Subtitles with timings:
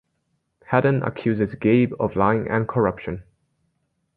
[0.65, 3.21] Hadden accuses Gabe of lying and corruption.